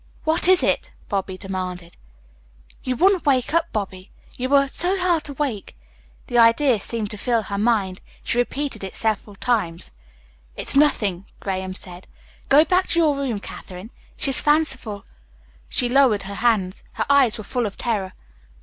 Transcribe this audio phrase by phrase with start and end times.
[0.23, 1.95] "What is it?" Bobby demanded.
[2.83, 4.09] "You wouldn't wake up, Bobby.
[4.35, 5.77] You were so hard to wake."
[6.25, 8.01] The idea seemed to fill her mind.
[8.23, 9.91] She repeated it several times.
[10.55, 12.07] "It's nothing," Graham said.
[12.49, 13.91] "Go back to your room, Katherine.
[14.17, 15.05] She's fanciful"
[15.69, 16.83] She lowered her hands.
[16.93, 18.13] Her eyes were full of terror.